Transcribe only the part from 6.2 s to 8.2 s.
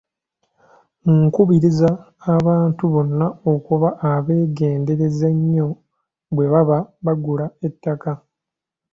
bwe baba bagula ettaka.